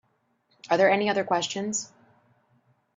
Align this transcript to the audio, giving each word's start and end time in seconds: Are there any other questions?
Are 0.71 0.77
there 0.79 0.89
any 0.89 1.11
other 1.11 1.23
questions? 1.23 1.91